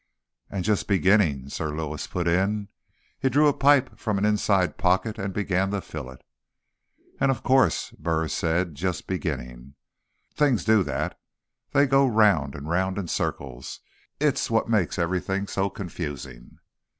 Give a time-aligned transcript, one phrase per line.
[0.49, 2.69] "And just beginning," Sir Lewis put in.
[3.19, 6.23] He drew a pipe from an inside pocket and began to fill it.
[7.19, 9.75] "And, of course," Burris said, "just beginning.
[10.33, 11.19] Things do that;
[11.71, 13.79] they go round and round in circles.
[14.19, 16.57] It's what makes everything so confusing."